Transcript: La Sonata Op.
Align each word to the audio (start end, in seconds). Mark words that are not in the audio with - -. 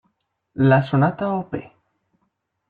La 0.69 0.81
Sonata 0.81 1.29
Op. 1.35 1.53